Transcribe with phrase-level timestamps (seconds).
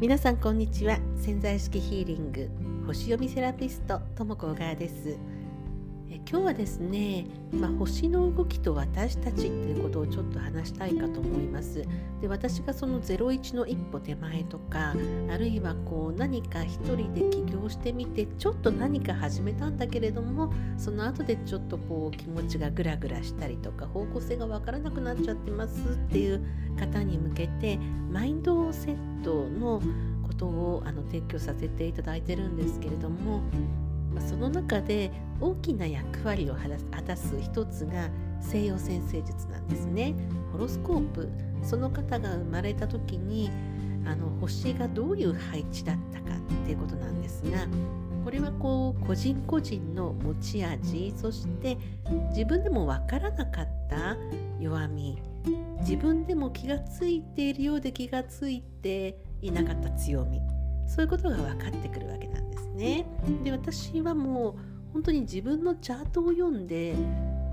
[0.00, 0.96] 皆さんこんにちは。
[1.16, 2.48] 潜在意識ヒーリング
[2.86, 5.18] 星読みセラピストともこがです。
[6.10, 11.84] え今日はですね、まあ、星の動きと私たちっていうことをちょっと話したいかと思います。
[12.20, 14.94] で私がその01の一歩手前とか
[15.30, 26.44] あるいはこう何か一人で起業してみてちょっと何か始めたんだけれどもその後でちょっとこう気持ちがグラグラしたりとか方向性がわからなくなっちゃってますっていう
[26.76, 27.78] 方に向けて
[28.10, 29.80] マインドセットの
[30.26, 33.42] ことをあの提供させていただいてるんですけれども、
[34.20, 38.08] その中で大きな役割を果たす一つが
[38.40, 40.14] 西洋先生術なんですね。
[40.52, 41.28] ホロスコープ。
[41.62, 43.50] その方が生まれた時に
[44.06, 47.66] あの星がどういう配置だったかっていうことなんですが
[48.24, 51.76] これはこう個人個人の持ち味そして
[52.30, 54.16] 自分でも分からなかった
[54.60, 55.20] 弱み。
[55.80, 60.40] 自分でも気がついているようで気がついていなかった強み。
[60.88, 63.06] そういうことが分かってくるわけなんですね。
[63.44, 64.54] で私はもう
[64.92, 66.94] 本当に自分のチャートを読んで、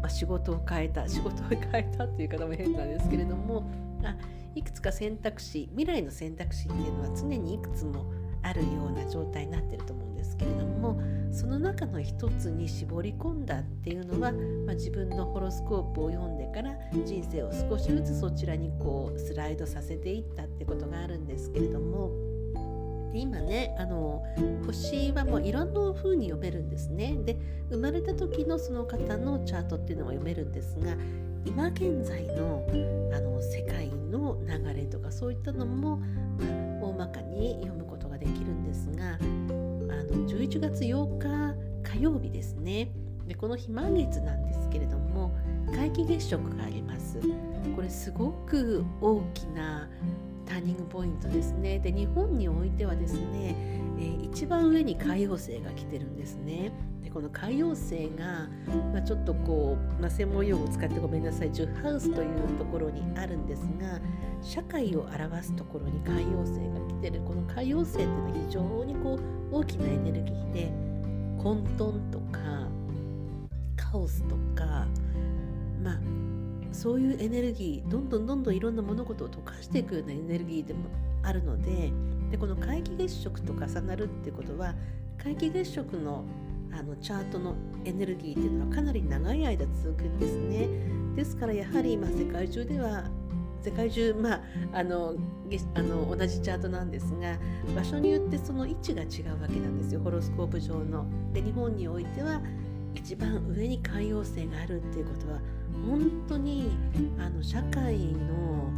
[0.00, 3.68] まあ、仕事を変えた 仕事を変えたっていう方も変なんですけれども
[4.04, 4.16] あ
[4.54, 8.06] いくつか選択肢未来の選択肢っていうのは常にいくつも
[8.42, 11.00] あるような状態になってると思うんですけれども
[11.32, 14.32] その中の一つに絞り込んだっていうのは、
[14.64, 16.74] まあ、自分のホロスコープを読んでから
[17.04, 22.10] 人生を少しずつそちらにこうスライドさせていったってことがあるんですけれども
[23.12, 24.24] で今ねあの
[24.66, 27.16] 星はもういろんな風に読めるんですね。
[27.24, 27.38] で
[27.70, 30.96] 生まれた時のその方のチャートっていうのは読めるんですが
[31.44, 32.66] 今現在の
[33.12, 36.04] あの世界の流れとかそういったのも、ま
[36.82, 42.90] あ、大まかに読むことができるんですがあの11月8日火曜日ですね
[43.26, 45.32] でこの日満月なんですけれども
[45.66, 47.20] 皆既月食があります
[47.74, 49.88] これすごく大きな
[50.46, 51.78] ターニングポイントですね。
[51.78, 53.54] で日本においてはですね、
[53.98, 56.72] えー、一番上に海王星が来てるんですね。
[57.02, 58.48] でこの海王星が、
[58.92, 61.50] まあ、ちょっとこう、まあ、専門用語を使ってごめんなさい。
[61.50, 64.00] 10ハウスというところにあるんですが
[64.42, 67.20] 社会を表すところに海王星が来てる。
[67.22, 69.18] この海王星っていうのは非常にこ
[69.52, 70.72] う大きなエネルギーで
[71.42, 72.40] 混沌とか
[73.76, 74.86] カオスとか
[75.82, 76.25] まあ
[76.76, 80.90] そういうエネルギーどんどんどんどんいろんな物事を溶かしていくようなエネルギーでも
[81.22, 81.90] あるので
[82.30, 84.74] でこの皆既月食と重なるってことは
[85.18, 86.24] 皆既月食の
[86.72, 87.54] あのチャートの
[87.86, 90.68] エネルギーっていうのはかなり長い間続くんですね。
[91.16, 93.04] ですからやはり今世界中では
[93.62, 94.40] 世界中、まあ、
[94.74, 95.14] あの
[95.74, 97.38] あの同じチャートなんですが
[97.74, 101.06] 場所によってその位置が違うわけなんですよホロスコープ上の。
[101.32, 102.42] で日本においては
[102.94, 105.40] 一番上に海洋星があるっていうことは
[105.84, 106.70] 本当に
[107.18, 108.70] あの社会の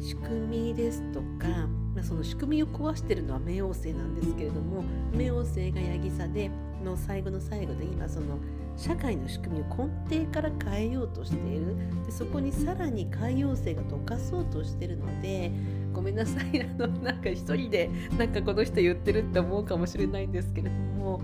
[0.00, 6.50] 仕組みですとか、ま、その仕組みを壊してるのは冥王星なんですけれども冥王星がヤギ座で
[6.84, 8.38] の最後の最後で今その
[8.76, 11.76] 社会の仕組みを根底から変えようとしている。
[12.04, 15.52] でそこにさらに海洋星が溶かそうとしてるので
[15.92, 16.60] ごめんなさい。
[16.60, 17.88] あのなんか一人で
[18.18, 21.20] なんかこの人言ってるって思うかもしれないんですけれども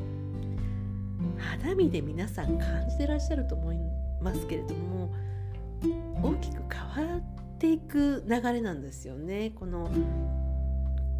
[1.36, 3.78] 肌身で皆さん感じてらっしゃると思い
[4.22, 5.12] ますけれども
[6.22, 9.50] 大きく変わっていく流れなんですよね。
[9.50, 9.90] この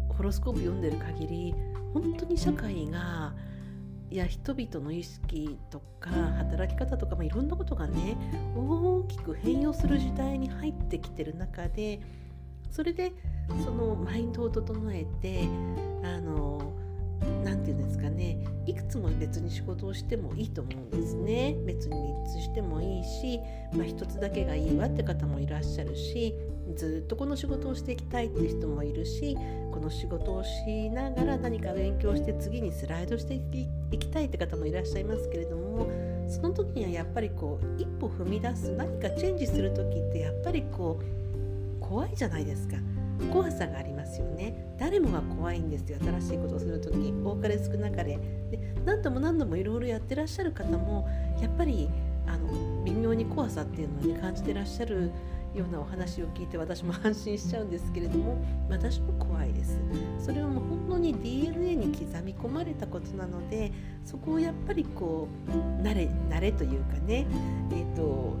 [0.09, 1.55] ホロスコープ読んでる限り
[1.93, 3.33] 本当に社会が
[4.11, 8.17] いや人々の意識とか働き方とか、まあ、いろんなことがね
[8.55, 12.01] 大きく変容する時代に入ってきてる中で
[12.69, 13.13] それで
[13.63, 15.47] そのマインドを整えて
[16.03, 16.73] あの
[17.43, 18.37] 何て言うんですかね。
[18.65, 21.55] いくつも別に仕事をしてもいいと思うんですね。
[21.65, 23.39] 別に3つしてもいいし、
[23.73, 26.35] まあ、1つだけがいいわって方もいらっしゃるし
[26.75, 29.35] ずっとこの仕事をしていきたいって人もいるし
[29.71, 33.35] この仕事をしながら何か勉強して次にスライドして
[33.91, 35.89] いきたいって方もいらっしゃいますけれども
[36.27, 42.77] その時にはやっぱりこう一歩踏み出す何かチェンジする時ってやっぱりこう怖いじゃないですか。
[43.31, 44.53] 怖さがありますよね。
[44.77, 45.97] 誰もが怖いんですよ。
[46.03, 47.13] 新しいことをする時。
[47.23, 48.19] 多かれ少なかれ。
[48.51, 51.07] で何度も何度もいろいろやってらっしゃる方も
[51.41, 51.89] やっぱり
[52.27, 55.11] あの微妙に怖さっていうのを感じてらっしゃる
[55.53, 58.37] ようなお話を聞いて私も安心しちゃうんですけれども
[58.69, 59.79] 私も怖いです。
[60.19, 63.71] それはもう本当に DNA に刻み込まれたことなので
[64.03, 67.25] そこをやっぱりこう慣れ慣れというかね
[67.71, 68.35] えっ、ー、と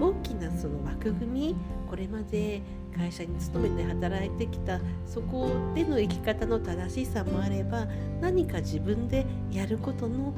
[0.00, 1.56] 大きなその枠組み
[1.88, 2.62] これまで
[2.96, 7.86] 会社に勤めて働いてきたそこでの生き方の正しさもあれば
[8.20, 10.34] 何か自分でやることの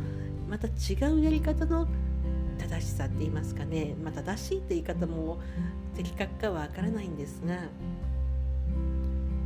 [0.49, 1.89] また違うやり方の
[2.59, 5.41] 正しさって言いますかね、まあ、正しいって言い方も
[5.97, 7.59] 的確かはわからないんですが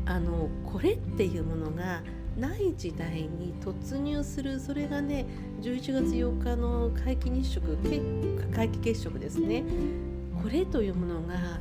[0.07, 2.03] あのこれっていうものが
[2.39, 5.27] ない時代に突入するそれがね
[5.61, 9.65] 11月8日の皆既日食皆既月食ですね。
[10.43, 11.61] これというものがは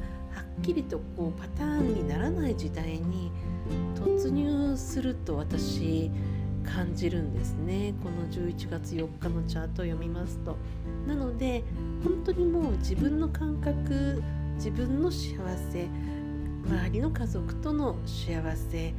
[0.60, 3.32] っきりとこうパターンにならない時代に
[3.96, 6.12] 突入すると私
[6.66, 7.94] 感じるんですね。
[8.04, 10.58] この11月4日のチャートを読みますと。
[11.08, 11.64] なので
[12.04, 14.22] 本当にもう自分の感覚
[14.56, 15.38] 自分の幸
[15.72, 15.88] せ
[16.66, 18.94] 周りの家族との幸せ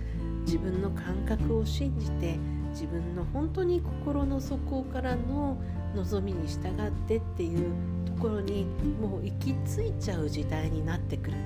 [0.45, 2.39] 自分の感覚を信じて
[2.71, 5.57] 自分の本当に心の底からの
[5.95, 7.71] 望みに従ってっていう
[8.05, 8.65] ところに
[9.01, 11.37] もう行き着いちゃう時代になってくる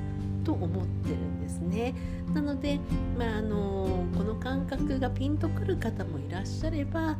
[0.44, 1.94] と思ってるんですね。
[2.32, 2.80] なので、
[3.18, 7.18] まあ、あのこの感覚がピンとくる方もいらっしゃれば、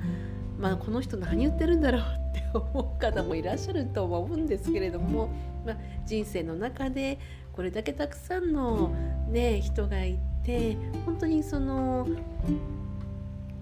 [0.59, 5.29] まあ、この人何言ってるんだろうって 思う方もいらっしゃるとは思うんですけれども、
[5.67, 5.77] まあ、
[6.07, 7.19] 人生の中で
[7.53, 8.95] これだけたくさんの、
[9.29, 12.09] ね、人がいて本当にその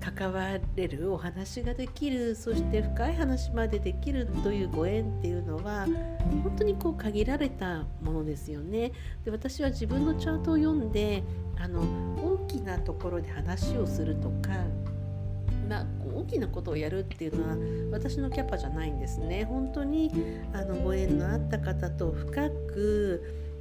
[0.01, 5.87] 関われるお話ができるそして深い話までできるというご縁っていうのは
[6.45, 8.93] 本当にこう限られたものですよね。
[9.25, 11.25] で私は自分のチャートを読んで
[11.59, 11.81] あの
[12.23, 14.51] 大きなところで話をするとか
[15.69, 17.57] まあ、大きなことをやるっていうのは
[17.91, 19.45] 私のキャパじゃないんですね。
[19.47, 20.13] 本当に
[20.53, 23.21] あのご縁のあった方と深く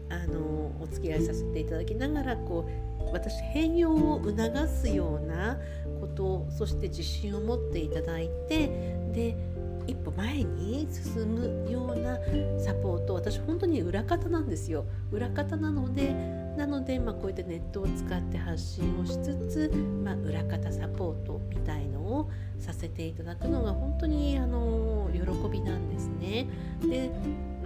[0.10, 5.58] あのお付き合いさせていただきながらこう私変容を促すような
[6.00, 8.68] ことそして自信を持っていただいて
[9.14, 9.38] で
[9.88, 12.18] 一歩前に進むような
[12.60, 16.14] サポート私本当に裏方なんですよ裏方なので
[16.58, 19.72] なので、まあ、こうやってネットを使って発信をしつつ、
[20.04, 22.30] まあ、裏方サポートみたいのを
[22.60, 25.20] させていただくのが本当にあの喜
[25.50, 26.48] びなんですね。
[26.82, 27.12] で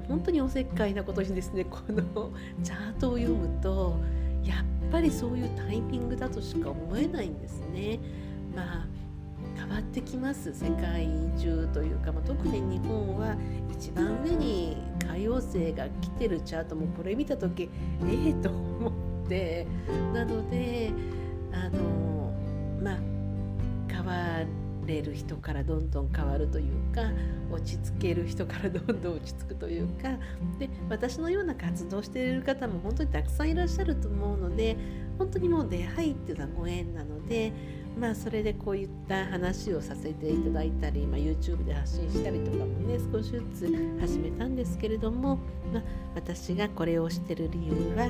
[0.07, 2.31] 本当におせっかいなことにですねこの
[2.63, 3.99] チャートを読むと
[4.43, 4.57] やっ
[4.91, 7.99] ぱりそういうタイミングだとしか思えないんですね。
[8.55, 8.87] まあ
[9.55, 11.07] 変わってきます世界
[11.37, 13.35] 中というか、まあ、特に日本は
[13.71, 17.69] 一番上に海王星が来てるチャートもこれ見た時え
[18.01, 18.89] えー、と思
[19.25, 19.67] って
[20.13, 20.91] なので
[21.51, 22.33] あの
[22.81, 22.97] まあ
[23.89, 24.45] 変わ
[24.89, 27.01] れる人からどんどん変わるというか
[27.51, 30.17] 落ち着ける人から どんどん落ち着くというか
[30.59, 34.75] で私のような活動している方も本当にたくさんいらっしゃると思うので
[35.17, 37.51] 本当にもう出会いっていうのはご縁なので
[37.99, 45.37] まあそれでこういった話をさせていただいたり、まあ、YouTube で発信したりとかもね少しずつ始めたんですけれども、
[45.73, 45.83] まあ、
[46.15, 48.07] 私がこれをしてる理由は、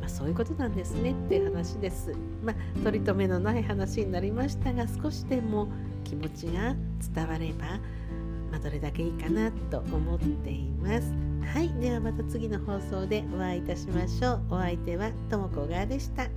[0.00, 2.12] まあ、そういうことなんですねっていう話です。
[2.44, 5.68] まあ、取り留めのない話になりましたが少しでも
[6.04, 6.74] 気持ちが
[7.14, 7.78] 伝われば、
[8.50, 11.12] まあ、どれだけいいかなと思っています。
[11.54, 14.42] はい、ではまた次の放送でお会いいたしましょう。
[14.50, 16.28] お相手はともこがでした。